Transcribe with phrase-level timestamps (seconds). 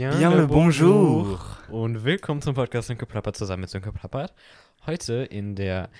[0.00, 1.38] Bien, Bien le bonjour.
[1.68, 4.32] Und willkommen zum Podcast Sönke Plappert zusammen mit Sönke Plappert.
[4.86, 5.90] Heute in der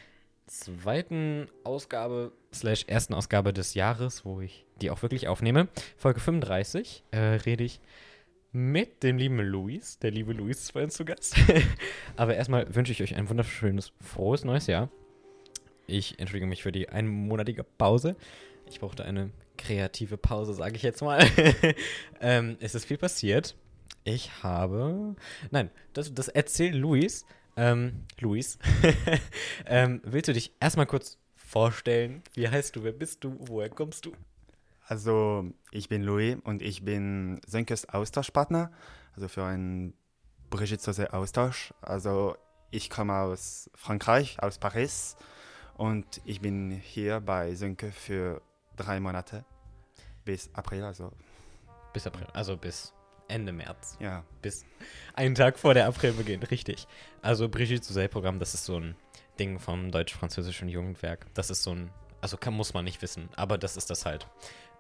[0.47, 5.69] zweiten Ausgabe, slash ersten Ausgabe des Jahres, wo ich die auch wirklich aufnehme,
[5.99, 7.83] Folge 35, äh, rede ich
[8.53, 9.99] mit dem lieben Luis.
[9.99, 11.37] Der liebe Luis ist bei uns zu Gast.
[12.17, 14.89] Aber erstmal wünsche ich euch ein wunderschönes, frohes neues Jahr.
[15.87, 18.17] Ich entschuldige mich für die einmonatige Pause.
[18.71, 21.23] Ich brauchte eine kreative Pause, sage ich jetzt mal.
[22.23, 23.57] ähm, es ist viel passiert.
[24.05, 25.15] Ich habe.
[25.51, 27.25] Nein, das, das erzählt Luis.
[27.57, 28.59] Ähm, Luis.
[29.67, 32.23] ähm, willst du dich erstmal kurz vorstellen?
[32.35, 32.85] Wie heißt du?
[32.85, 33.37] Wer bist du?
[33.41, 34.13] Woher kommst du?
[34.87, 38.73] Also, ich bin Louis und ich bin Sönkes Austauschpartner,
[39.15, 39.95] also für einen
[40.49, 41.75] Brigitte Sauzet Austausch.
[41.83, 42.37] Also,
[42.71, 45.17] ich komme aus Frankreich, aus Paris
[45.75, 48.43] und ich bin hier bei Sönke für
[48.77, 49.45] drei Monate
[50.25, 51.13] bis April, also.
[51.93, 52.93] Bis April, also bis
[53.31, 53.97] Ende März.
[54.01, 54.25] Ja.
[54.43, 54.65] Bis
[55.15, 56.87] einen Tag vor der April beginnt, richtig.
[57.23, 58.95] Also Brigitte Sauzet-Programm, das ist so ein
[59.39, 61.27] Ding vom deutsch-französischen Jugendwerk.
[61.35, 64.27] Das ist so ein, also kann, muss man nicht wissen, aber das ist das halt.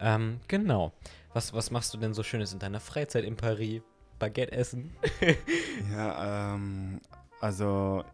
[0.01, 0.93] Ähm, genau.
[1.33, 3.83] Was, was machst du denn so Schönes in deiner Freizeit in Paris?
[4.19, 4.95] Baguette essen?
[5.93, 7.01] ja, ähm,
[7.41, 8.05] also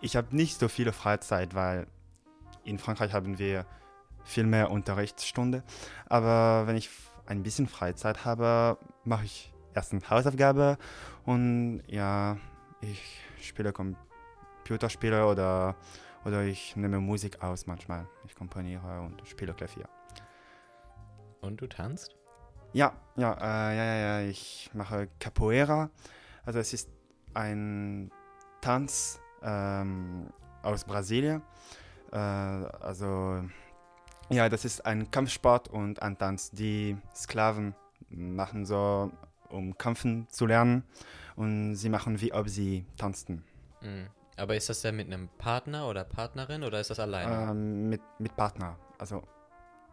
[0.00, 1.86] ich habe nicht so viele Freizeit, weil
[2.64, 3.66] in Frankreich haben wir
[4.24, 5.62] viel mehr Unterrichtsstunde.
[6.08, 6.90] Aber wenn ich
[7.26, 10.78] ein bisschen Freizeit habe, mache ich erst eine Hausaufgabe
[11.24, 12.36] und ja,
[12.80, 15.76] ich spiele Computerspiele oder,
[16.24, 18.08] oder ich nehme Musik aus manchmal.
[18.26, 19.88] Ich komponiere und spiele Klavier.
[21.40, 22.16] Und du tanzt?
[22.72, 25.90] Ja, ja, äh, ja, ja, ja, ich mache Capoeira.
[26.44, 26.90] Also es ist
[27.34, 28.10] ein
[28.60, 30.28] Tanz ähm,
[30.62, 31.42] aus Brasilien.
[32.12, 33.44] Äh, also
[34.28, 36.50] ja, das ist ein Kampfsport und ein Tanz.
[36.50, 37.74] Die Sklaven
[38.08, 39.12] machen so,
[39.48, 40.84] um kämpfen zu lernen.
[41.36, 43.44] Und sie machen, wie ob sie tanzten.
[43.82, 44.08] Mhm.
[44.36, 47.50] Aber ist das denn mit einem Partner oder Partnerin oder ist das alleine?
[47.50, 48.78] Ähm, mit, mit Partner.
[48.98, 49.22] Also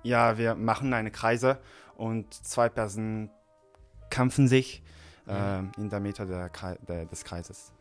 [0.04, 1.60] ja, wir machen eine Kreise
[1.96, 3.30] und zwei Personen
[4.10, 4.84] kämpfen sich
[5.26, 5.72] mhm.
[5.78, 6.50] äh, in der Mitte der
[6.88, 7.72] der, des Kreises.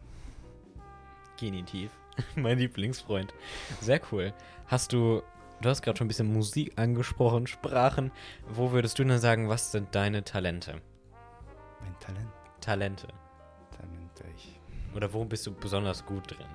[1.37, 1.91] Genitiv.
[2.37, 3.35] mein Lieblingsfreund.
[3.81, 4.33] Sehr cool.
[4.67, 5.23] Hast du,
[5.61, 8.13] du hast gerade schon ein bisschen Musik angesprochen, Sprachen.
[8.49, 10.81] Wo würdest du denn sagen, was sind deine Talente?
[12.63, 13.09] Talente.
[13.77, 14.59] Talente, ich.
[14.95, 16.47] Oder wo bist du besonders gut drin?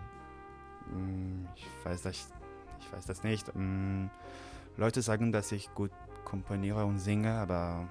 [0.92, 2.34] Mm, ich weiß das,
[2.80, 3.54] ich weiß das nicht.
[3.54, 4.08] Mm,
[4.78, 5.92] Leute sagen, dass ich gut
[6.24, 7.88] komponiere und singe, aber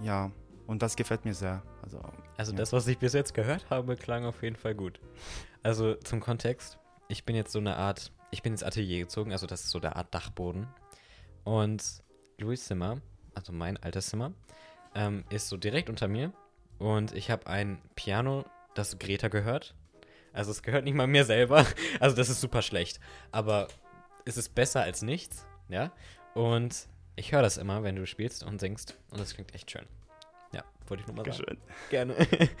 [0.00, 0.30] ja,
[0.66, 1.62] und das gefällt mir sehr.
[1.82, 2.00] Also,
[2.36, 2.58] also ja.
[2.58, 5.00] das, was ich bis jetzt gehört habe, klang auf jeden Fall gut.
[5.62, 6.78] Also zum Kontext,
[7.08, 9.80] ich bin jetzt so eine Art, ich bin ins Atelier gezogen, also das ist so
[9.80, 10.68] der Art Dachboden.
[11.44, 12.02] Und
[12.38, 13.00] Louis Zimmer,
[13.34, 14.32] also mein altes Zimmer,
[14.94, 16.32] ähm, ist so direkt unter mir.
[16.78, 18.44] Und ich habe ein Piano,
[18.74, 19.74] das Greta gehört.
[20.32, 21.66] Also es gehört nicht mal mir selber.
[22.00, 23.00] Also das ist super schlecht.
[23.32, 23.68] Aber
[24.24, 25.92] es ist besser als nichts, ja.
[26.34, 28.98] Und ich höre das immer, wenn du spielst und singst.
[29.10, 29.86] Und das klingt echt schön.
[30.52, 31.56] Ja, wollte ich nur mal sagen.
[31.88, 32.14] Gerne.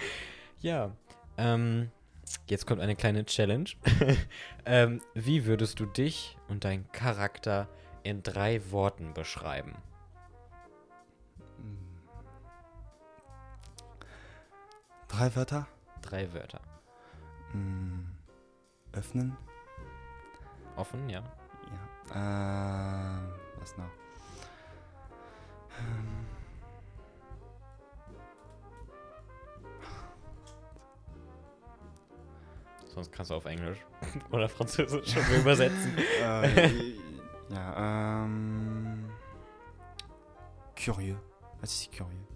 [0.60, 0.96] ja.
[1.36, 1.90] Ähm,
[2.46, 3.68] jetzt kommt eine kleine Challenge.
[4.64, 7.68] ähm, wie würdest du dich und deinen Charakter
[8.02, 9.76] in drei Worten beschreiben?
[15.16, 15.66] Drei Wörter?
[16.02, 16.60] Drei Wörter.
[17.54, 18.04] Mm,
[18.92, 19.34] öffnen.
[20.76, 21.22] Offen, ja.
[22.12, 23.22] Ja.
[23.22, 23.22] Äh,
[23.58, 23.90] was noch?
[25.78, 26.26] Ähm.
[32.88, 33.78] Sonst kannst du auf Englisch
[34.30, 35.96] oder Französisch schon übersetzen.
[36.22, 36.68] äh,
[37.48, 39.08] ja, ähm.
[40.78, 41.16] Curieux.
[41.62, 42.28] Was ist curieux?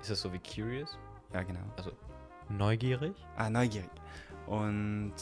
[0.00, 0.96] Ist das so wie curious?
[1.32, 1.60] Ja, genau.
[1.76, 1.92] Also
[2.48, 3.14] neugierig?
[3.36, 3.90] Ah, neugierig.
[4.46, 5.14] Und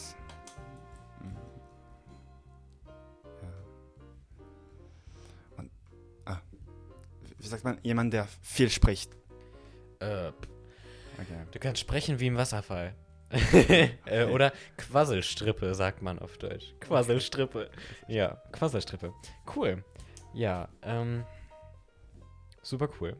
[7.39, 9.11] wie sagt man, jemand, der viel spricht.
[9.99, 11.45] Äh, okay.
[11.51, 12.93] Du kannst sprechen wie im Wasserfall.
[14.05, 16.73] äh, oder Quasselstrippe, sagt man auf Deutsch.
[16.79, 17.69] Quasselstrippe.
[18.07, 19.13] Ja, Quasselstrippe.
[19.55, 19.83] Cool.
[20.33, 21.23] Ja, ähm,
[22.61, 23.15] super cool.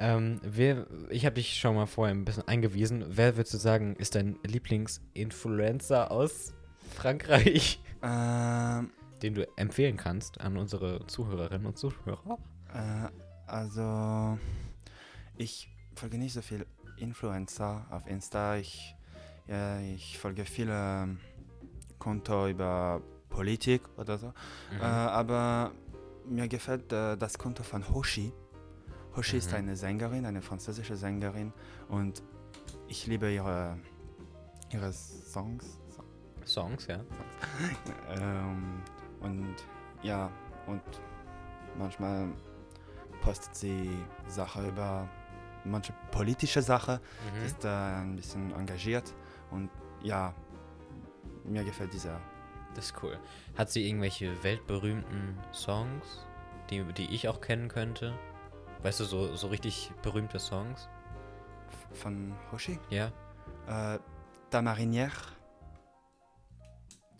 [0.00, 3.04] Ähm, wer, ich habe dich schon mal vorher ein bisschen eingewiesen.
[3.08, 6.54] Wer würdest du sagen, ist dein Lieblingsinfluencer aus
[6.94, 7.80] Frankreich?
[8.02, 8.90] Ähm,
[9.22, 12.38] den du empfehlen kannst an unsere Zuhörerinnen und Zuhörer?
[12.72, 13.08] Äh,
[13.46, 14.38] also,
[15.36, 16.64] ich folge nicht so viel
[16.96, 18.56] Influencer auf Insta.
[18.56, 18.94] Ich,
[19.48, 21.18] ja, ich folge viele ähm,
[21.98, 24.28] Konto über Politik oder so.
[24.28, 24.80] Mhm.
[24.80, 25.72] Äh, aber
[26.24, 28.32] mir gefällt äh, das Konto von Hoshi.
[29.18, 29.38] Hoshi mhm.
[29.38, 31.52] ist eine Sängerin, eine französische Sängerin
[31.88, 32.22] und
[32.86, 33.76] ich liebe ihre,
[34.72, 35.80] ihre Songs.
[36.44, 37.00] Songs, ja.
[38.10, 38.82] Ähm,
[39.20, 39.56] und
[40.02, 40.30] ja,
[40.66, 40.82] und
[41.76, 42.28] manchmal
[43.20, 43.90] postet sie
[44.28, 45.08] Sachen über
[45.64, 47.00] manche politische Sache,
[47.34, 47.44] Mhm.
[47.44, 49.12] ist da ein bisschen engagiert
[49.50, 49.68] und
[50.02, 50.32] ja,
[51.44, 52.20] mir gefällt dieser.
[52.74, 53.18] Das ist cool.
[53.56, 56.26] Hat sie irgendwelche weltberühmten Songs,
[56.70, 58.14] die, die ich auch kennen könnte?
[58.82, 60.88] Weißt du, so, so richtig berühmte Songs?
[61.94, 62.78] Von Hoshi?
[62.90, 63.06] Ja.
[63.66, 63.98] Äh,
[64.50, 65.12] Ta Marinière.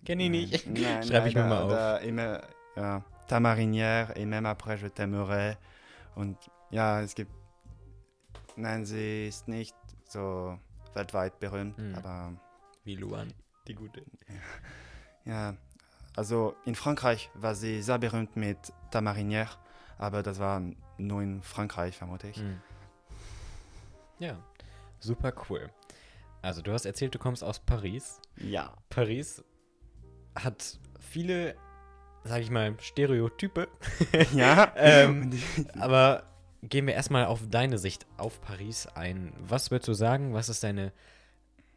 [0.04, 0.66] Kenn ich nicht.
[0.66, 1.70] Nein, Schreib ich mir mal auf.
[1.70, 2.40] da, immer,
[2.76, 5.56] ja, Ta Marinière et même après je t'aimerai.
[6.14, 6.36] Und
[6.70, 7.30] ja, es gibt.
[8.56, 9.76] Nein, sie ist nicht
[10.08, 10.58] so
[10.94, 11.94] weltweit berühmt, Hm.
[11.96, 12.32] aber
[12.84, 13.32] Wie Luan,
[13.66, 14.02] die gute.
[15.24, 15.54] ja.
[16.16, 19.50] Also in Frankreich war sie sehr berühmt mit Ta Marinière,
[19.98, 20.60] aber das war
[20.98, 22.38] nur in Frankreich, vermute ich.
[22.38, 22.60] Mhm.
[24.18, 24.38] Ja,
[25.00, 25.70] super cool.
[26.42, 28.20] Also, du hast erzählt, du kommst aus Paris.
[28.36, 28.74] Ja.
[28.90, 29.44] Paris
[30.34, 31.56] hat viele,
[32.24, 33.68] sag ich mal, Stereotype.
[34.34, 34.72] Ja.
[34.76, 35.30] Ähm,
[35.78, 36.24] Aber
[36.62, 39.32] gehen wir erstmal auf deine Sicht auf Paris ein.
[39.38, 40.34] Was würdest du sagen?
[40.34, 40.92] Was ist deine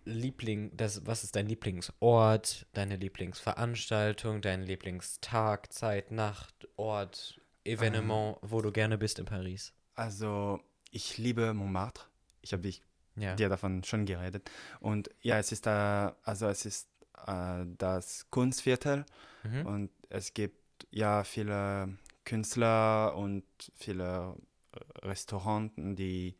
[0.05, 8.61] Liebling, das, was ist dein Lieblingsort, deine Lieblingsveranstaltung, dein Lieblingstag, Zeit, Nacht, Ort, Evenement, wo
[8.61, 9.73] du gerne bist in Paris?
[9.95, 10.59] also,
[10.89, 12.05] ich liebe Montmartre.
[12.41, 12.81] Ich habe dich
[13.15, 13.35] Ja.
[13.35, 14.49] dir davon schon geredet.
[14.79, 16.87] Und ja, es ist da, also es ist
[17.27, 19.05] äh, das Kunstviertel
[19.43, 19.65] Mhm.
[19.65, 23.43] und es gibt ja viele Künstler und
[23.75, 24.35] viele
[24.73, 26.35] äh, Restaurants, die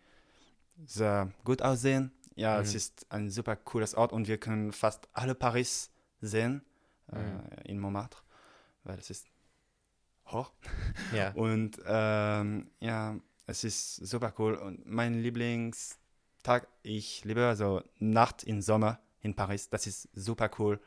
[0.86, 2.12] sehr gut aussehen.
[2.36, 2.78] Ja, es Mhm.
[2.78, 5.92] ist ein super cooles Ort und wir können fast alle Paris
[6.22, 6.64] sehen
[7.12, 7.42] Mhm.
[7.56, 8.22] äh, in Montmartre,
[8.84, 9.28] weil es ist
[10.34, 10.52] hoch.
[11.14, 11.32] Ja.
[11.32, 13.16] Und ähm, ja,
[13.48, 14.56] es ist super cool.
[14.56, 19.70] Und mein Lieblingstag, ich liebe also Nacht im Sommer in Paris.
[19.70, 20.80] Das ist super cool.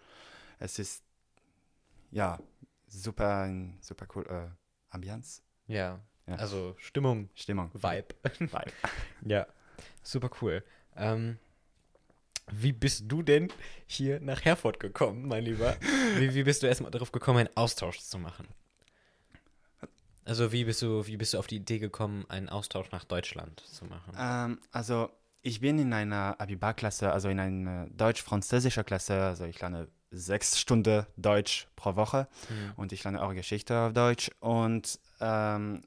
[0.59, 1.03] Es ist
[2.11, 2.39] ja
[2.87, 3.51] super,
[3.81, 4.27] super cool.
[4.29, 6.01] Äh, Ambiance, ja.
[6.27, 6.37] Ja.
[6.37, 7.71] Also Stimmung, Stimmung.
[7.75, 8.15] Vibe.
[8.39, 8.73] Vibe.
[9.27, 9.47] Ja,
[10.03, 10.65] super cool.
[10.97, 11.39] Ähm,
[12.51, 13.49] wie bist du denn
[13.87, 15.77] hier nach Herford gekommen, mein Lieber?
[16.17, 18.47] Wie, wie bist du erstmal darauf gekommen, einen Austausch zu machen?
[20.25, 23.61] Also wie bist du, wie bist du auf die Idee gekommen, einen Austausch nach Deutschland
[23.61, 24.15] zu machen?
[24.19, 25.11] Ähm, also
[25.43, 29.23] ich bin in einer Abibar-Klasse, also in einer deutsch-französischer Klasse.
[29.23, 32.29] Also ich lerne sechs Stunden Deutsch pro Woche.
[32.49, 32.73] Hm.
[32.77, 34.31] und ich lerne auch Geschichte auf Deutsch.
[34.41, 35.83] Und ähm,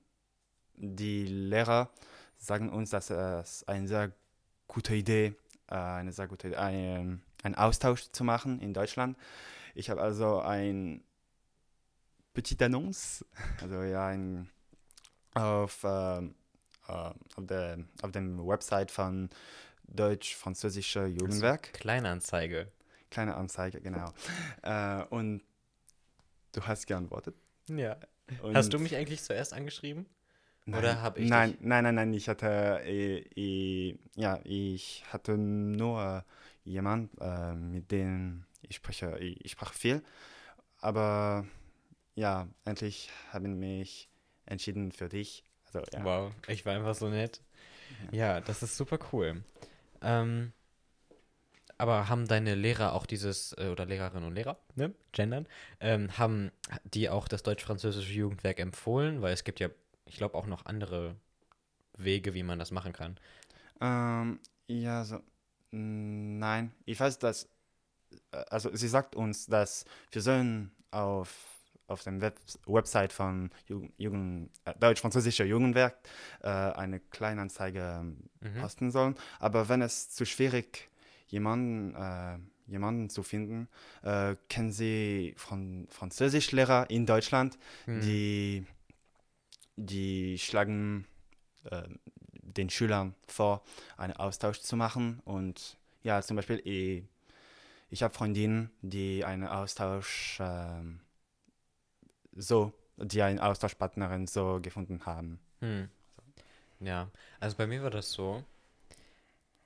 [0.75, 1.89] die Lehrer
[2.37, 4.11] sagen uns, dass es eine sehr
[4.67, 5.33] gute Idee,
[5.69, 9.17] äh, eine sehr gute Idee, ein, einen Austausch zu machen in Deutschland.
[9.73, 11.03] Ich habe also ein
[12.37, 13.25] Petit Annonce,
[13.63, 14.47] also ja, ein,
[15.33, 16.21] auf, äh,
[16.85, 19.31] auf, der, auf dem Website von
[19.87, 21.73] Deutsch-Französischer Jugendwerk.
[21.73, 22.71] Kleinanzeige.
[23.09, 24.13] Kleine Anzeige, genau.
[24.61, 25.41] Äh, und
[26.51, 27.33] du hast geantwortet.
[27.69, 27.97] Ja.
[28.43, 30.05] Und Hast du mich eigentlich zuerst angeschrieben?
[30.65, 31.61] Nein, Oder hab ich nein, dich?
[31.61, 36.23] nein, nein, nein, ich hatte, äh, äh, ja, ich hatte nur
[36.63, 40.03] jemand, äh, mit dem ich spreche, ich, ich sprach viel,
[40.81, 41.47] aber
[42.17, 44.09] ja, endlich habe ich mich
[44.47, 45.43] entschieden für dich.
[45.65, 46.03] Also, ja.
[46.03, 47.41] Wow, ich war einfach so nett.
[48.11, 49.43] Ja, das ist super cool.
[50.01, 50.51] Ähm,
[51.77, 55.47] aber haben deine Lehrer auch dieses, äh, oder Lehrerinnen und Lehrer, ne, gendern,
[55.79, 56.51] ähm, haben
[56.85, 59.21] die auch das deutsch-französische Jugendwerk empfohlen?
[59.21, 59.69] Weil es gibt ja,
[60.05, 61.15] ich glaube, auch noch andere
[61.97, 63.19] Wege, wie man das machen kann.
[63.79, 65.17] Ähm, ja, so,
[65.69, 67.47] mm, nein, ich weiß, dass,
[68.31, 71.56] äh, also sie sagt uns, dass wir sollen auf,
[71.87, 73.49] auf dem Web Website von
[73.97, 75.95] Jugend, äh, Deutsch-Französischer Jugendwerk
[76.41, 78.61] äh, eine Kleinanzeige ähm, Mhm.
[78.61, 79.15] posten sollen.
[79.39, 80.89] Aber wenn es zu schwierig
[81.27, 82.37] jemanden, äh,
[82.69, 83.67] jemanden zu finden,
[84.03, 88.01] äh, kennen Sie Fran Französischlehrer in Deutschland, Hm.
[88.01, 88.65] die,
[89.75, 91.05] die schlagen
[91.65, 91.83] äh,
[92.31, 93.63] den Schülern vor,
[93.97, 95.21] einen Austausch zu machen.
[95.25, 97.03] Und ja, zum Beispiel, ich,
[97.89, 100.99] ich habe Freundinnen, die einen Austausch ähm,
[102.37, 105.39] so, die einen Austauschpartnerin so gefunden haben.
[105.59, 105.89] Hm.
[106.79, 108.43] Ja, also bei mir war das so,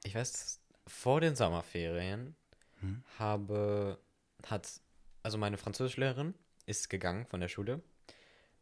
[0.04, 2.36] ich weiß, vor den Sommerferien
[2.80, 3.04] Hm.
[3.20, 4.00] habe,
[4.48, 4.68] hat,
[5.22, 6.34] also meine Französischlehrerin
[6.66, 7.82] ist gegangen von der Schule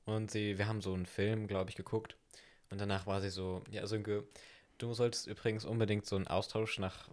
[0.06, 2.18] und sie, wir haben so einen Film, glaube ich, geguckt
[2.70, 4.28] und danach war sie so, ja, Sönke,
[4.78, 7.10] du solltest übrigens unbedingt so einen Austausch nach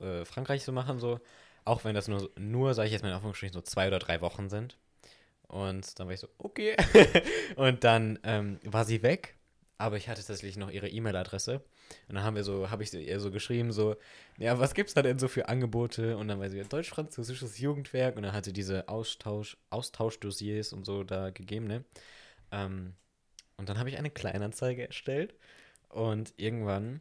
[0.00, 1.20] äh, Frankreich so machen, so,
[1.64, 4.20] auch wenn das nur, nur, sage ich jetzt mal in Anführungsstrichen, so zwei oder drei
[4.20, 4.78] Wochen sind.
[5.48, 6.76] Und dann war ich so, okay.
[7.56, 9.38] und dann ähm, war sie weg
[9.78, 11.62] aber ich hatte tatsächlich noch ihre E-Mail-Adresse.
[12.08, 13.96] Und dann haben wir so, habe ich ihr so geschrieben, so,
[14.36, 16.18] ja, was gibt's da denn so für Angebote?
[16.18, 21.04] Und dann war sie deutsch-französisches Jugendwerk und dann hat sie diese Austausch, Austauschdossiers und so
[21.04, 21.84] da gegeben, ne?
[22.50, 22.94] Ähm,
[23.56, 25.34] und dann habe ich eine Kleinanzeige erstellt
[25.88, 27.00] und irgendwann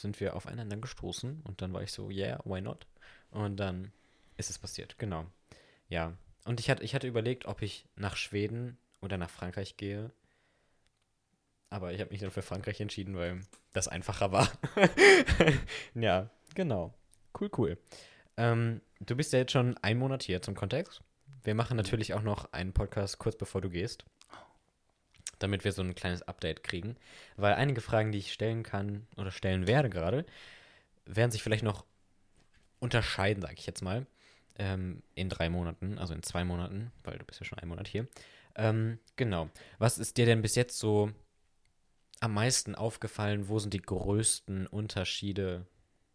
[0.00, 2.86] sind wir aufeinander gestoßen und dann war ich so, yeah, why not?
[3.30, 3.92] Und dann
[4.36, 5.26] ist es passiert, genau.
[5.88, 6.14] Ja.
[6.46, 10.12] Und ich hatte, ich hatte überlegt, ob ich nach Schweden oder nach Frankreich gehe.
[11.70, 13.40] Aber ich habe mich dann für Frankreich entschieden, weil
[13.72, 14.48] das einfacher war.
[15.94, 16.94] ja, genau.
[17.38, 17.78] Cool, cool.
[18.36, 21.00] Ähm, du bist ja jetzt schon ein Monat hier zum Kontext.
[21.42, 24.04] Wir machen natürlich auch noch einen Podcast kurz bevor du gehst.
[25.40, 26.96] Damit wir so ein kleines Update kriegen.
[27.36, 30.24] Weil einige Fragen, die ich stellen kann oder stellen werde gerade,
[31.06, 31.84] werden sich vielleicht noch
[32.78, 34.06] unterscheiden, sage ich jetzt mal.
[34.58, 37.88] Ähm, in drei Monaten, also in zwei Monaten, weil du bist ja schon einen Monat
[37.88, 38.08] hier.
[38.54, 39.50] Ähm, genau.
[39.78, 41.10] Was ist dir denn bis jetzt so
[42.20, 43.48] am meisten aufgefallen?
[43.48, 45.66] Wo sind die größten Unterschiede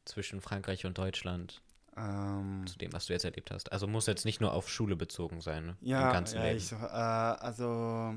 [0.05, 1.61] zwischen Frankreich und Deutschland
[1.95, 3.71] Ähm, zu dem, was du jetzt erlebt hast?
[3.71, 5.77] Also muss jetzt nicht nur auf Schule bezogen sein, ne?
[5.81, 6.57] ja, Im ganzen ja Leben.
[6.57, 8.15] ich, äh, also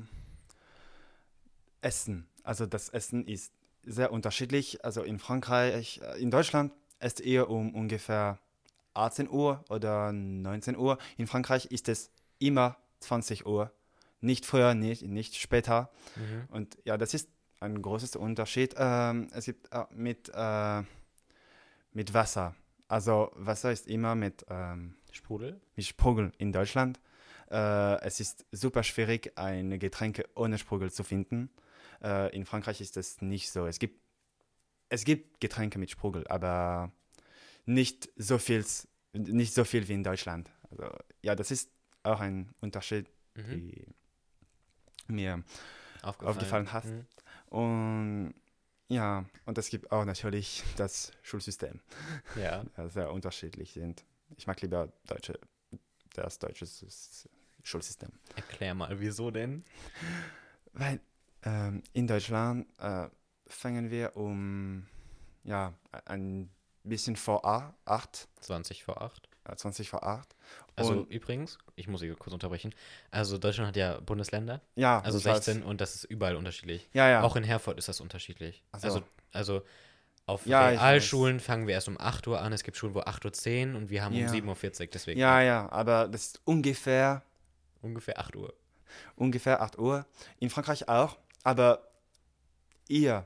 [1.81, 2.27] Essen.
[2.43, 3.53] Also das Essen ist
[3.83, 4.83] sehr unterschiedlich.
[4.83, 8.39] Also in Frankreich, äh, in Deutschland ist eher um ungefähr
[8.95, 10.97] 18 Uhr oder 19 Uhr.
[11.17, 13.71] In Frankreich ist es immer 20 Uhr.
[14.21, 15.91] Nicht früher, nicht, nicht später.
[16.15, 16.47] Mhm.
[16.49, 18.75] Und ja, das ist ein großes Unterschied.
[18.77, 20.83] Ähm, es gibt äh, mit, äh,
[21.93, 22.55] mit Wasser.
[22.87, 25.59] Also Wasser ist immer mit, ähm, Sprudel?
[25.75, 26.99] mit Sprudel in Deutschland.
[27.49, 31.49] Äh, es ist super schwierig, ein Getränk ohne Sprudel zu finden.
[32.03, 33.65] Äh, in Frankreich ist das nicht so.
[33.65, 33.99] Es gibt,
[34.89, 36.91] es gibt Getränke mit Sprudel, aber
[37.65, 38.65] nicht so viel,
[39.13, 40.51] nicht so viel wie in Deutschland.
[40.69, 40.89] Also,
[41.21, 41.71] ja, das ist
[42.03, 43.49] auch ein Unterschied, Mhm.
[43.51, 43.87] die
[45.07, 45.43] mir
[46.01, 46.29] Aufgefallen.
[46.37, 46.85] aufgefallen hat.
[46.85, 47.05] Mhm.
[47.49, 48.33] Und
[48.87, 51.81] ja, und es gibt auch natürlich das Schulsystem,
[52.35, 52.63] Ja.
[52.75, 54.05] das sehr unterschiedlich sind.
[54.37, 55.39] Ich mag lieber deutsche,
[56.13, 57.27] das deutsche Sys-
[57.63, 58.11] Schulsystem.
[58.35, 59.63] Erklär mal, wieso denn?
[60.73, 60.99] Weil
[61.43, 63.07] ähm, in Deutschland äh,
[63.47, 64.85] fangen wir um
[65.43, 65.73] ja,
[66.05, 66.49] ein
[66.89, 69.27] bisschen vor a- acht, 20 vor 8.
[69.47, 70.35] äh, 20 vor acht.
[70.75, 72.73] Also Und- übrigens, ich muss Sie kurz unterbrechen.
[73.11, 75.45] Also Deutschland hat ja Bundesländer, Ja, also ich weiß.
[75.45, 76.89] 16 und das ist überall unterschiedlich.
[76.93, 77.21] Ja, ja.
[77.21, 78.63] Auch in Herford ist das unterschiedlich.
[78.77, 78.87] So.
[78.87, 79.61] Also, also
[80.25, 82.51] auf Ja, Realschulen fangen wir erst um 8 Uhr an.
[82.53, 84.25] Es gibt Schulen, wo 8.10 Uhr und wir haben Ja.
[84.27, 84.91] um 7.40 Uhr.
[84.93, 87.21] Deswegen ja, ja, aber das ist ungefähr
[87.81, 88.53] ungefähr 8 Uhr.
[89.15, 90.05] ungefähr 8 Uhr.
[90.39, 91.87] In Frankreich auch, aber
[92.87, 93.25] ihr,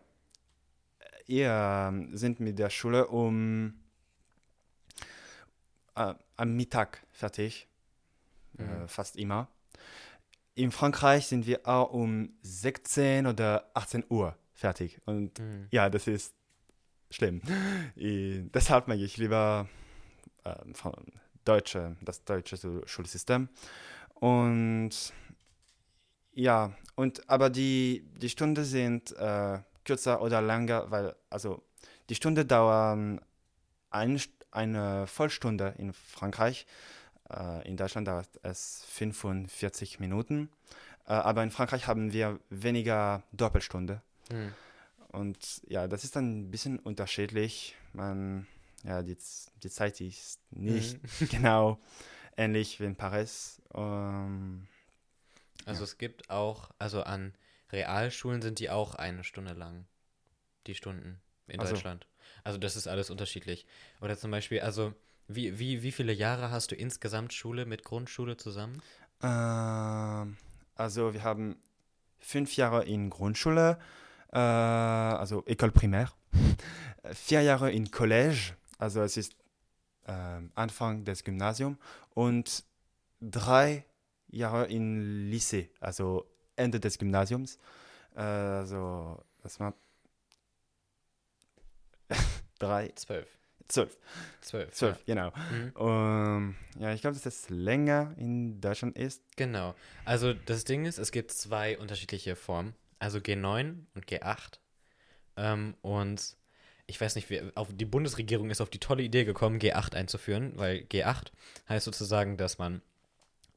[1.30, 3.74] ihr ähm, sind mit der Schule um
[5.96, 7.68] äh, am Mittag fertig,
[8.58, 8.66] Mhm.
[8.84, 9.48] äh, fast immer.
[10.56, 15.00] In Frankreich sind wir auch um 16 oder 18 Uhr fertig.
[15.06, 15.68] Und Mhm.
[15.72, 16.34] ja, das ist
[17.12, 17.42] schlimm.
[17.96, 19.70] Ich, deshalb mag ich lieber
[20.44, 20.56] äh,
[21.46, 23.50] deutsche, das deutsche Schul- Schulsystem.
[24.16, 25.14] Und
[26.34, 31.63] ja, und aber die, die Stunden sind äh, kürzer oder länger, weil also
[32.10, 33.19] die Stunde dauern
[33.89, 36.67] ein, St- eine Vollstunde in Frankreich.
[37.29, 40.50] Äh, in Deutschland dauert es 45 Minuten.
[41.08, 44.01] Äh, aber in Frankreich haben wir weniger Doppelstunde.
[44.31, 44.53] Mhm.
[45.12, 47.75] Und ja, das ist dann ein bisschen unterschiedlich.
[47.93, 48.46] Man,
[48.84, 49.17] ja, die,
[49.63, 51.27] die Zeit ist nicht Mhm.
[51.31, 51.79] genau
[52.38, 53.60] ähnlich wie in Paris.
[53.74, 54.67] Ähm,
[55.65, 55.84] Also Ja.
[55.84, 57.34] es gibt auch, also an
[57.72, 59.86] Realschulen sind die auch eine Stunde lang.
[60.68, 61.60] Die Stunden in.
[61.60, 62.08] Deutschland.
[62.44, 63.66] Also das ist alles unterschiedlich.
[64.02, 64.94] Oder zum Beispiel, also
[65.28, 68.82] wie, wie, wie viele Jahre hast du insgesamt Schule mit Grundschule zusammen?
[69.22, 70.38] ähm,
[70.76, 71.58] also wir haben
[72.20, 73.78] fünf Jahre in Grundschule,
[74.32, 76.12] äh, also École primaire,
[77.14, 79.36] vier Jahre in Collège, also es ist
[80.08, 81.78] ähm, Anfang des Gymnasiums
[82.14, 82.64] und
[83.22, 83.86] drei
[84.30, 86.26] Jahre in Lycée, also
[86.60, 87.58] Ende des Gymnasiums.
[88.16, 89.74] Äh, also das war
[92.60, 93.28] drei, Zwölf.
[93.68, 93.98] zwölf,
[94.42, 94.72] Zwölf.
[94.74, 95.32] zwölf, genau.
[95.32, 95.34] Ja.
[95.51, 95.74] Mhm.
[95.78, 99.22] Ähm, ja, ich glaube, dass das länger in Deutschland ist.
[99.36, 99.75] Genau.
[100.06, 102.74] Also das Ding ist, es gibt zwei unterschiedliche Formen.
[102.98, 104.60] Also G9 und G8.
[105.38, 106.36] Ähm, und
[106.88, 110.54] ich weiß nicht, wie, auf, die Bundesregierung ist auf die tolle Idee gekommen, G8 einzuführen,
[110.56, 111.28] weil G8
[111.70, 112.82] heißt sozusagen, dass man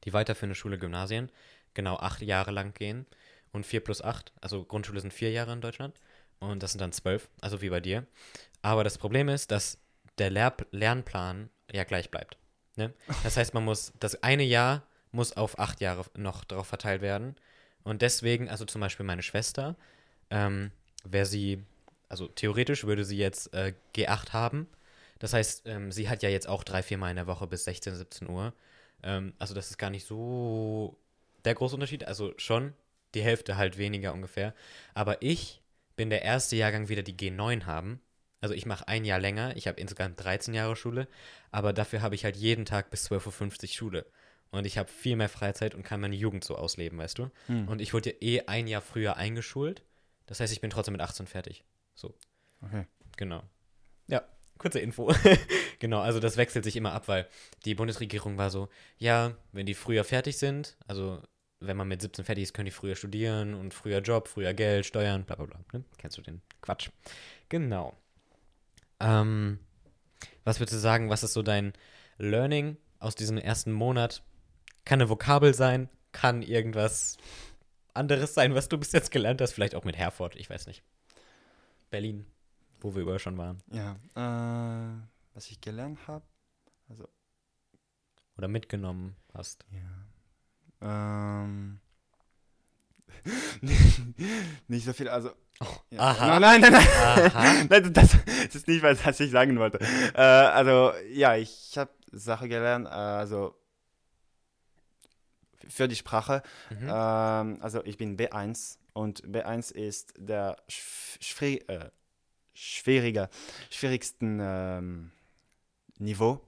[0.05, 1.31] die weiterführende Schule Gymnasien
[1.73, 3.05] genau acht Jahre lang gehen
[3.51, 5.95] und 4 plus 8, also Grundschule sind vier Jahre in Deutschland
[6.39, 8.05] und das sind dann zwölf, also wie bei dir.
[8.61, 9.77] Aber das Problem ist, dass
[10.17, 12.37] der Lehr Lernplan ja gleich bleibt.
[12.75, 12.93] Ne?
[13.23, 17.35] Das heißt, man muss, das eine Jahr muss auf acht Jahre noch darauf verteilt werden.
[17.83, 19.75] Und deswegen, also zum Beispiel meine Schwester,
[20.29, 20.71] ähm,
[21.03, 21.63] wäre sie,
[22.09, 24.67] also theoretisch würde sie jetzt äh, G8 haben.
[25.19, 27.65] Das heißt, ähm, sie hat ja jetzt auch drei, vier Mal in der Woche bis
[27.65, 28.53] 16, 17 Uhr.
[29.03, 30.97] Ähm, also das ist gar nicht so
[31.45, 32.05] der große Unterschied.
[32.07, 32.73] Also schon
[33.13, 34.53] die Hälfte halt weniger ungefähr.
[34.93, 35.61] Aber ich
[35.95, 38.01] bin der erste Jahrgang wieder, die G9 haben.
[38.41, 39.55] Also ich mache ein Jahr länger.
[39.55, 41.07] Ich habe insgesamt 13 Jahre Schule.
[41.51, 44.05] Aber dafür habe ich halt jeden Tag bis 12.50 Uhr Schule.
[44.51, 47.31] Und ich habe viel mehr Freizeit und kann meine Jugend so ausleben, weißt du?
[47.47, 47.67] Hm.
[47.67, 49.81] Und ich wurde ja eh ein Jahr früher eingeschult.
[50.27, 51.63] Das heißt, ich bin trotzdem mit 18 fertig.
[51.95, 52.13] So,
[52.63, 52.85] Okay.
[53.17, 53.43] genau.
[54.07, 54.23] Ja,
[54.57, 55.11] kurze Info.
[55.79, 57.27] genau, also das wechselt sich immer ab, weil
[57.65, 61.21] die Bundesregierung war so, ja, wenn die früher fertig sind, also
[61.65, 64.85] wenn man mit 17 fertig ist, können die früher studieren und früher Job, früher Geld,
[64.85, 65.59] Steuern, bla bla bla.
[65.71, 65.83] Ne?
[65.97, 66.89] Kennst du den Quatsch?
[67.49, 67.95] Genau.
[68.99, 69.59] Ähm,
[70.43, 71.73] was würdest du sagen, was ist so dein
[72.17, 74.23] Learning aus diesem ersten Monat?
[74.85, 77.17] Kann eine Vokabel sein, kann irgendwas
[77.93, 80.83] anderes sein, was du bis jetzt gelernt hast, vielleicht auch mit Herford, ich weiß nicht.
[81.89, 82.25] Berlin,
[82.79, 83.61] wo wir überall schon waren.
[83.71, 85.01] Ja, äh,
[85.33, 86.25] was ich gelernt habe,
[88.37, 89.65] Oder mitgenommen hast.
[89.71, 89.79] ja.
[90.83, 91.79] Ähm,
[94.67, 95.31] nicht so viel, also.
[95.91, 95.99] ja.
[95.99, 96.39] aha.
[96.39, 96.87] Nein, nein, nein.
[96.87, 97.63] Aha.
[97.69, 99.79] Nein, das, das ist nicht, was was ich sagen wollte.
[100.13, 103.55] Äh, also, ja, ich habe Sache gelernt, äh, also
[105.69, 106.41] für die Sprache.
[106.69, 106.89] Mhm.
[106.89, 111.89] Ähm, also, ich bin B1 und B1 ist der schw- schwi- äh,
[112.53, 113.29] schwierige,
[113.69, 115.11] schwierigsten ähm,
[115.99, 116.41] Niveau,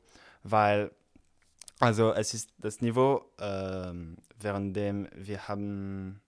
[0.43, 0.91] weil
[1.79, 6.21] also es ist das Niveau, ähm, während dem wir haben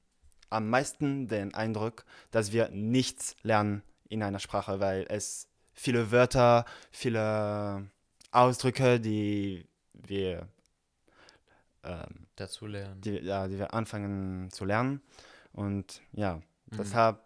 [0.50, 6.66] am meisten den Eindruck, dass wir nichts lernen in einer Sprache, weil es viele Wörter,
[6.92, 7.90] viele
[8.32, 10.48] Ausdrücke, die wir,
[11.84, 13.02] ähm, Dazu lernen.
[13.02, 15.02] die, ja, die wir anfangen zu lernen.
[15.54, 16.36] Und ja,
[16.70, 16.78] Mhm.
[16.78, 17.20] deshalb,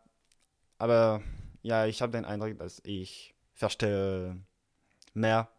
[0.78, 1.22] aber
[1.64, 4.40] ja, ich habe den Eindruck, dass ich verstehe
[5.14, 5.50] mehr,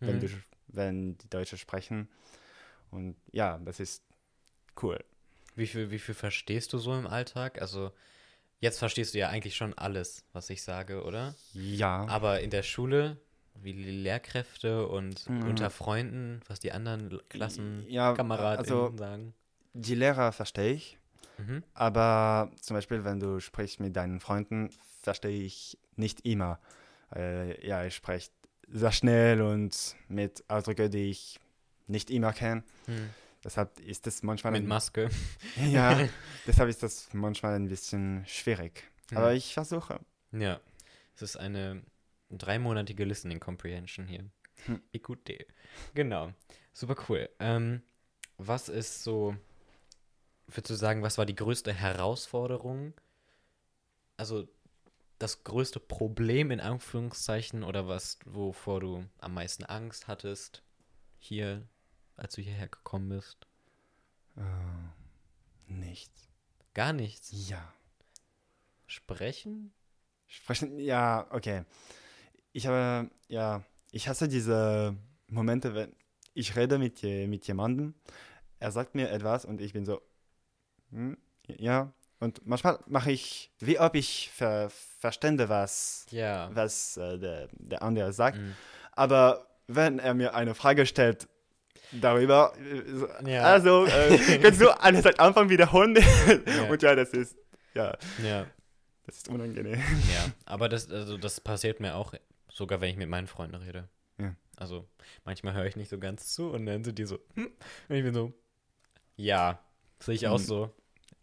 [0.00, 0.20] wenn, Mhm.
[0.20, 0.28] du,
[0.74, 2.08] wenn die Deutsche sprechen.
[2.90, 4.02] Und ja, das ist
[4.82, 5.02] cool.
[5.56, 7.60] Wie viel, wie viel verstehst du so im Alltag?
[7.60, 7.92] Also,
[8.60, 11.34] jetzt verstehst du ja eigentlich schon alles, was ich sage, oder?
[11.52, 12.06] Ja.
[12.06, 13.18] Aber in der Schule,
[13.54, 15.48] wie die Lehrkräfte und Mhm.
[15.48, 19.34] unter Freunden, was die anderen Klassenkameraden ja, also sagen.
[19.74, 20.98] die Lehrer verstehe ich,
[21.38, 21.62] Mhm.
[21.74, 24.70] aber zum Beispiel, wenn du sprichst mit deinen Freunden,
[25.02, 26.58] verstehe ich nicht immer.
[27.14, 28.30] Äh, ja, ich spreche
[28.68, 31.40] sehr schnell und mit Ausdrücken, die ich
[31.86, 32.64] nicht immer kenne.
[32.86, 33.10] Hm.
[33.44, 35.10] Deshalb ist es manchmal Mit ein, Maske.
[35.70, 36.08] ja,
[36.46, 38.84] deshalb ist das manchmal ein bisschen schwierig.
[39.10, 39.18] Ja.
[39.18, 40.00] Aber ich versuche.
[40.32, 40.60] Ja.
[41.14, 41.82] Es ist eine
[42.30, 44.24] dreimonatige Listening Comprehension hier.
[44.64, 44.82] Hm.
[44.92, 45.46] EQT.
[45.94, 46.32] Genau.
[46.72, 47.28] Super cool.
[47.38, 47.82] Ähm,
[48.38, 49.36] was ist so,
[50.46, 52.94] würdest du sagen, was war die größte Herausforderung?
[54.16, 54.48] Also
[55.18, 60.62] das größte Problem in Anführungszeichen oder was, wovor du am meisten Angst hattest
[61.18, 61.66] hier,
[62.16, 63.46] als du hierher gekommen bist?
[64.36, 66.28] Äh, nichts.
[66.74, 67.30] Gar nichts.
[67.48, 67.72] Ja.
[68.86, 69.72] Sprechen?
[70.26, 71.64] Sprechen, ja, okay.
[72.52, 74.96] Ich habe, ja, ich hasse diese
[75.28, 75.94] Momente, wenn
[76.34, 77.94] ich rede mit, mit jemandem,
[78.58, 80.02] er sagt mir etwas und ich bin so,
[80.90, 81.92] hm, ja.
[82.20, 86.48] Und manchmal mache ich, wie ob ich ver verstände, was, Ja.
[86.54, 88.38] was äh, der, der andere sagt.
[88.38, 88.54] Mhm.
[88.92, 91.28] Aber wenn er mir eine Frage stellt
[91.92, 93.42] darüber, äh, so, Ja.
[93.42, 95.96] also, äh, kannst du alles seit Anfang wiederholen?
[95.96, 96.62] Ja.
[96.70, 97.36] Und ja, das ist,
[97.74, 98.46] ja, Ja.
[99.06, 99.74] das ist unangenehm.
[100.14, 102.14] Ja, aber das, also das passiert mir auch,
[102.48, 103.88] sogar wenn ich mit meinen Freunden rede.
[104.18, 104.34] Ja.
[104.56, 104.88] Also
[105.24, 107.50] manchmal höre ich nicht so ganz zu und dann sind die so, hm?
[107.88, 108.32] und ich bin so,
[109.16, 109.58] ja,
[109.98, 110.44] sehe ich auch Hm.
[110.44, 110.74] so.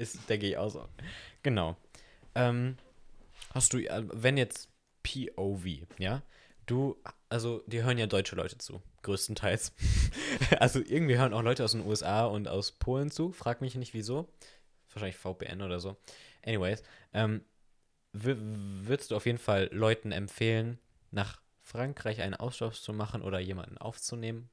[0.01, 0.89] Ist, denke ich auch so.
[1.43, 1.77] Genau.
[2.33, 2.75] Ähm,
[3.53, 4.67] hast du, äh, wenn jetzt
[5.03, 6.23] POV, ja,
[6.65, 6.97] du,
[7.29, 9.73] also die hören ja deutsche Leute zu, größtenteils.
[10.59, 13.93] also irgendwie hören auch Leute aus den USA und aus Polen zu, frag mich nicht
[13.93, 14.27] wieso.
[14.91, 15.97] Wahrscheinlich VPN oder so.
[16.43, 16.81] Anyways,
[17.13, 17.45] ähm,
[18.11, 20.79] würdest du auf jeden Fall Leuten empfehlen,
[21.11, 24.49] nach Frankreich einen Austausch zu machen oder jemanden aufzunehmen?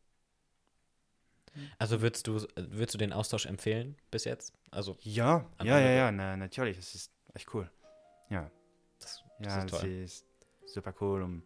[1.78, 4.52] Also würdest du, würdest du den Austausch empfehlen bis jetzt?
[4.70, 7.70] Also, Ja, ja, ja, ja, na, natürlich, es ist echt cool.
[8.30, 8.50] Ja,
[9.00, 9.80] das, das ja, ist toll.
[9.80, 10.26] sie ist
[10.66, 11.42] super cool, um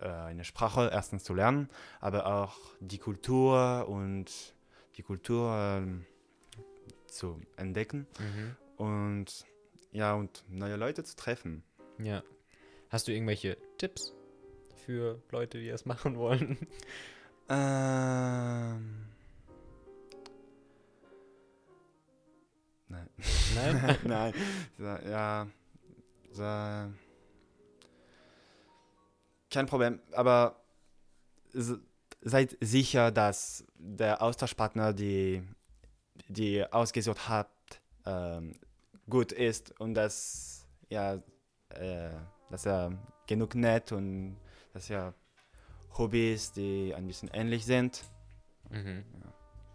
[0.00, 1.68] äh, eine Sprache erstens zu lernen,
[2.00, 4.54] aber auch die Kultur und
[4.96, 6.06] die Kultur ähm,
[7.06, 8.56] zu entdecken Mhm.
[8.76, 9.44] und
[9.92, 11.62] ja, und neue Leute zu treffen.
[11.98, 12.22] Ja.
[12.90, 14.12] Hast du irgendwelche Tipps
[14.84, 16.58] für Leute, die das machen wollen?
[17.48, 19.06] Ähm.
[22.88, 23.08] Nein.
[23.54, 23.98] Nein?
[24.04, 24.34] Nein.
[24.78, 25.46] Ja,
[26.36, 26.90] Ja,
[29.50, 30.60] kein Problem, aber
[31.52, 31.80] se-
[32.20, 35.42] seid sicher, dass der Austauschpartner, die,
[36.28, 38.52] die ausgesucht habt, ähm,
[39.08, 41.14] gut ist und dass, ja,
[41.70, 42.10] äh,
[42.50, 42.92] dass er
[43.26, 44.36] genug nett und
[44.74, 45.14] dass er
[45.98, 48.02] Hobbys, die ein bisschen ähnlich sind.
[48.70, 49.04] Mhm.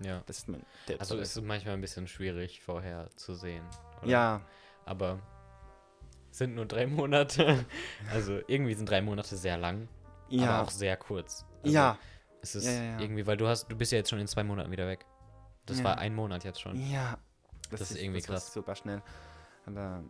[0.01, 0.23] Ja.
[0.25, 0.99] Das ist mein Tipp.
[0.99, 3.63] Also So, es ist manchmal ein bisschen schwierig vorher zu sehen.
[4.01, 4.09] oder?
[4.09, 4.41] ja,
[4.85, 5.19] Aber
[6.31, 7.65] es sind nur drei Monate.
[8.11, 9.87] Also irgendwie sind drei Monate sehr lang,
[10.29, 11.45] ja, aber auch sehr kurz.
[11.63, 11.97] Also ja,
[12.41, 12.99] Es ist Ja, ja, ja.
[12.99, 15.05] irgendwie, weil du hast, du bist ja jetzt schon in zwei Monaten wieder weg.
[15.67, 15.83] Das Ja.
[15.83, 16.75] war ein Monat jetzt schon.
[16.89, 17.17] Ja,
[17.69, 18.53] Das ist irgendwie das krass.
[18.53, 19.03] super schnell.
[19.67, 20.03] Aber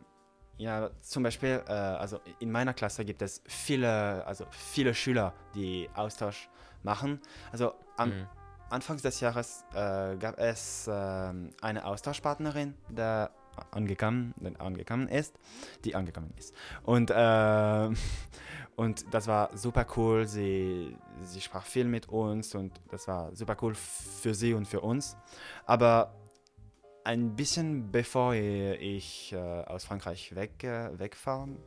[0.62, 5.90] ja, zum Beispiel, äh, also in meiner Klasse gibt es viele, also viele Schüler, die
[5.96, 6.50] Austausch
[6.84, 7.20] machen.
[7.52, 8.28] Also am Mhm.
[8.70, 13.32] Anfang des Jahres äh, gab es ähm, eine Austauschpartnerin, der
[13.72, 15.34] angekommen, der angekommen ist,
[15.84, 16.54] die angekommen ist.
[16.84, 17.90] Und, äh,
[18.76, 20.28] und das war super cool.
[20.28, 24.82] Sie, sie sprach viel mit uns und das war super cool für sie und für
[24.82, 25.18] uns.
[25.66, 26.14] Aber
[27.04, 31.58] ein bisschen bevor ich äh, aus Frankreich weg, äh, wegfahren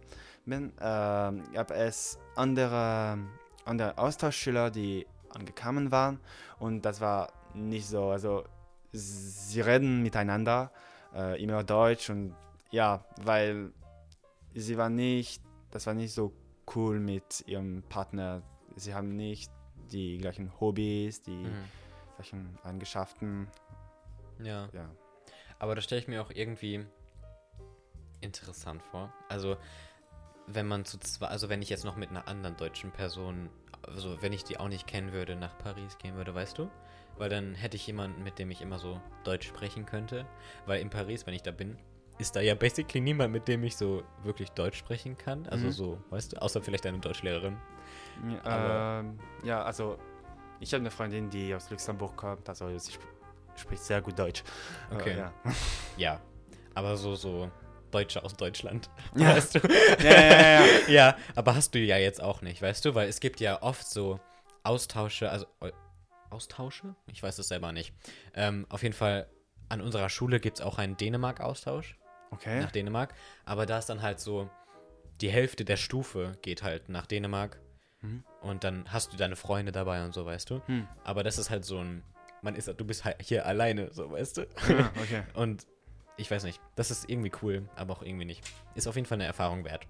[0.47, 3.18] bin, äh, gab es andere,
[3.64, 6.20] andere Austauschschüler, die angekommen waren
[6.59, 8.11] und das war nicht so.
[8.11, 8.44] Also
[8.92, 10.70] sie reden miteinander
[11.14, 12.35] äh, immer Deutsch und
[12.70, 13.73] ja, weil
[14.55, 16.33] sie war nicht, das war nicht so
[16.75, 18.42] cool mit ihrem Partner.
[18.77, 19.51] Sie haben nicht
[19.90, 21.64] die gleichen Hobbys, die Mhm.
[22.16, 23.49] gleichen Eigenschaften.
[24.42, 24.68] Ja.
[24.73, 24.88] Ja.
[25.64, 26.85] Aber das stelle ich mir auch irgendwie
[28.20, 29.11] interessant vor.
[29.31, 29.57] Also,
[30.46, 33.48] wenn man zu zwar, also wenn ich jetzt noch mit einer anderen deutschen Person,
[33.81, 36.68] also wenn ich die auch nicht kennen würde, nach Paris gehen würde, weißt du?
[37.16, 40.27] Weil dann hätte ich jemanden, mit dem ich immer so Deutsch sprechen könnte.
[40.66, 41.79] Weil in Paris, wenn ich da bin,
[42.18, 45.46] ist da ja basically niemand, mit dem ich so wirklich Deutsch sprechen kann.
[45.46, 45.72] Also Mhm.
[45.72, 47.57] so, weißt du, außer vielleicht eine Deutschlehrerin.
[48.44, 49.96] Ja, ähm, ja, also
[50.61, 52.92] ich habe eine Freundin, die aus Luxemburg kommt, also sie
[53.56, 54.42] spricht sehr gut Deutsch.
[54.92, 55.12] Okay.
[55.12, 55.32] Äh, ja.
[55.96, 56.20] Ja.
[56.74, 57.50] Aber so, so
[57.90, 58.90] Deutsche aus Deutschland.
[59.16, 59.36] Ja.
[59.36, 59.60] Weißt du?
[60.02, 61.16] ja, ja, ja, ja.
[61.34, 62.94] Aber hast du ja jetzt auch nicht, weißt du?
[62.94, 64.18] Weil es gibt ja oft so
[64.64, 65.46] Austausche, also
[66.30, 66.94] Austausche?
[67.06, 67.92] Ich weiß es selber nicht.
[68.34, 69.28] Ähm, auf jeden Fall,
[69.68, 71.96] an unserer Schule gibt es auch einen Dänemark-Austausch
[72.32, 72.60] Okay.
[72.60, 73.14] nach Dänemark.
[73.44, 74.50] Aber da ist dann halt so,
[75.20, 77.60] die Hälfte der Stufe geht halt nach Dänemark.
[78.00, 78.24] Mhm.
[78.40, 80.60] Und dann hast du deine Freunde dabei und so, weißt du?
[80.66, 80.88] Hm.
[81.04, 82.02] Aber das ist halt so ein,
[82.44, 84.42] man ist, du bist halt hier alleine, so, weißt du?
[84.42, 85.22] Ah, okay.
[85.35, 85.66] Und
[86.16, 88.44] ich weiß nicht, das ist irgendwie cool, aber auch irgendwie nicht.
[88.74, 89.87] Ist auf jeden Fall eine Erfahrung wert.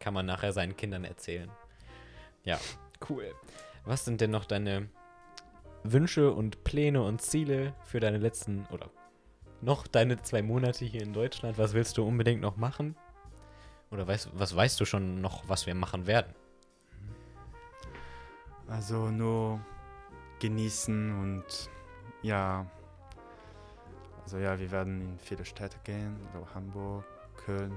[0.00, 1.50] Kann man nachher seinen Kindern erzählen.
[2.44, 2.58] Ja,
[3.08, 3.32] cool.
[3.84, 4.88] Was sind denn noch deine
[5.84, 8.90] Wünsche und Pläne und Ziele für deine letzten oder
[9.60, 11.58] noch deine zwei Monate hier in Deutschland?
[11.58, 12.96] Was willst du unbedingt noch machen?
[13.90, 16.34] Oder weißt, was weißt du schon noch, was wir machen werden?
[18.66, 19.60] Also nur
[20.40, 21.44] genießen und
[22.22, 22.66] ja.
[24.22, 27.04] Also ja, wir werden in viele Städte gehen, so Hamburg,
[27.44, 27.72] Köln.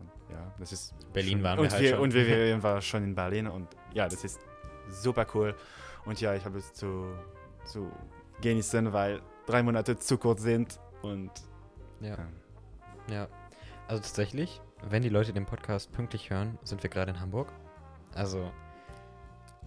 [0.00, 2.00] Und ja, das ist Berlin schon, waren wir und halt wir, schon.
[2.00, 4.40] Und wir, wir waren schon in Berlin und ja, das ist
[4.88, 5.54] super cool.
[6.06, 7.12] Und ja, ich habe es zu,
[7.64, 7.90] zu
[8.40, 11.30] genießen, weil drei Monate zu kurz sind und
[12.00, 12.14] Ja.
[12.14, 12.28] ähm,
[13.08, 13.28] Ja,
[13.88, 17.52] also tatsächlich, wenn die Leute den Podcast pünktlich hören, sind wir gerade in Hamburg.
[18.14, 18.50] Also,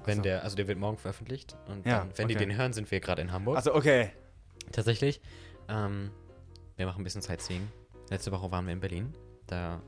[0.05, 0.23] wenn so.
[0.23, 2.45] der, also der wird morgen veröffentlicht und Ja, dann, wenn die okay.
[2.45, 3.55] den hören, sind wir gerade in Hamburg.
[3.57, 4.11] Also okay.
[4.71, 5.21] Tatsächlich,
[5.67, 6.11] ähm,
[6.75, 7.67] wir machen ein bisschen Sightseeing.
[8.09, 9.13] Letzte Woche waren wir in Berlin.
[9.47, 9.81] Da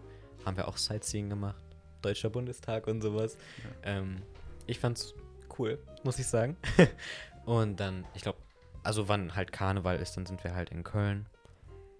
[0.45, 1.63] haben wir auch Sightseeing gemacht.
[2.01, 3.37] Deutscher Bundestag und sowas.
[3.83, 4.21] Ähm,
[4.67, 5.13] ich fand's
[5.57, 6.57] cool, muss ich sagen.
[7.45, 8.39] und dann, ich glaube,
[8.83, 11.27] also wann halt Karneval ist, dann sind wir halt in Köln.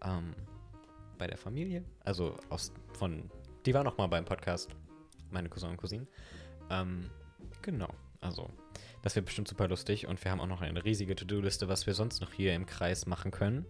[0.04, 0.36] Ähm,
[1.18, 1.84] bei der Familie.
[2.04, 3.30] Also aus von.
[3.66, 4.70] Die war noch mal beim Podcast.
[5.32, 6.08] Meine Cousin und Cousinen.
[6.70, 7.10] Ähm,
[7.62, 7.90] genau.
[8.22, 8.50] Also,
[9.06, 11.94] das wird bestimmt super lustig und wir haben auch noch eine riesige To-Do-Liste, was wir
[11.94, 13.64] sonst noch hier im Kreis machen können.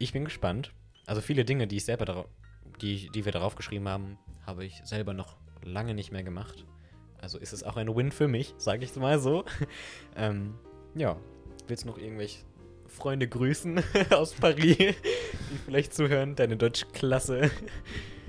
[0.00, 0.72] Ich bin gespannt.
[1.06, 2.26] Also viele Dinge, die ich selber
[2.80, 6.66] die, die wir darauf geschrieben haben, habe ich selber noch lange nicht mehr gemacht.
[7.20, 9.44] Also ist es auch ein Win für mich, sage ich mal so.
[10.16, 10.54] ähm,
[10.96, 11.16] ja,
[11.68, 12.40] willst du noch irgendwelche
[12.88, 14.94] Freunde grüßen aus Paris, die
[15.66, 16.34] vielleicht zuhören?
[16.34, 17.48] Deine Deutschklasse.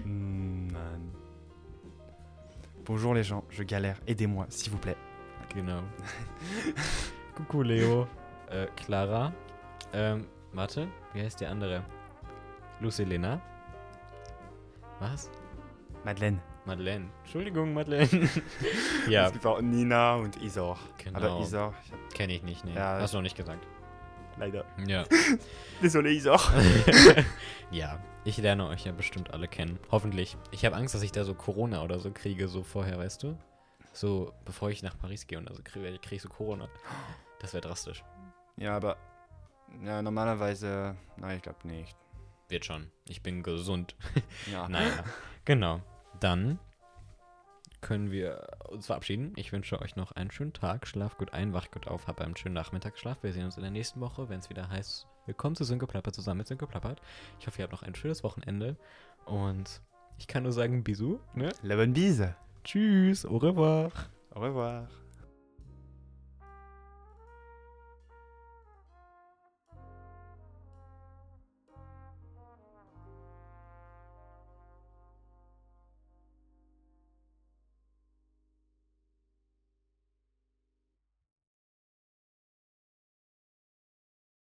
[0.06, 1.12] Nein.
[2.86, 5.13] Bonjour les gens, je galère, aidez-moi, s'il vous plaît.
[5.56, 5.82] Genau.
[7.36, 8.08] Coucou, Leo.
[8.50, 9.34] Äh, Clara.
[9.94, 11.84] Ähm, warte, wie heißt die andere?
[12.80, 13.42] Lucelena.
[15.00, 15.30] Was?
[16.04, 16.40] Madeleine.
[16.66, 17.10] Madeleine.
[17.24, 18.08] Entschuldigung, Madeleine.
[19.10, 20.78] ja, Es gibt auch Nina und Isor.
[21.04, 21.18] Genau.
[21.20, 21.74] Aber Isor,
[22.14, 22.74] kenne ich nicht, ne.
[22.74, 23.00] Ja.
[23.00, 23.66] Hast du noch nicht gesagt.
[24.38, 24.66] leider.
[24.88, 25.04] Ja.
[25.82, 26.52] Désolé, auch.
[27.72, 29.78] ja, ich lerne euch ja bestimmt alle kennen.
[29.92, 30.38] Hoffentlich.
[30.52, 33.38] Ich habe Angst, dass ich da so Corona oder so kriege, so vorher, weißt du?
[33.94, 36.68] So, bevor ich nach Paris gehe und also kriege krieg ich so Corona.
[37.40, 38.04] Das wäre drastisch.
[38.58, 38.98] Ja, aber
[39.84, 41.96] ja, normalerweise, nein, ich glaube nicht.
[42.50, 42.92] Wird schon.
[43.08, 43.96] Ich bin gesund.
[44.52, 44.68] Ja.
[44.68, 45.04] Naja,
[45.46, 45.82] genau.
[46.20, 46.60] Dann
[47.82, 49.34] können wir uns verabschieden.
[49.36, 50.88] Ich wünsche euch noch einen schönen Tag.
[50.88, 53.22] Schlaf gut ein, wach gut auf, habt einen schönen Nachmittagsschlaf.
[53.22, 56.16] Wir sehen uns in der nächsten Woche, wenn es wieder heißt, willkommen zu Sönke Plappert
[56.16, 57.02] zusammen mit Sönke Plappert.
[57.40, 58.78] Ich hoffe, ihr habt noch ein schönes Wochenende
[59.26, 59.82] und
[60.18, 61.20] ich kann nur sagen, bisous.
[61.36, 61.52] Ne?
[61.62, 62.36] La bonne bise.
[62.64, 64.10] Tschüss, au revoir.
[64.36, 65.03] Au revoir.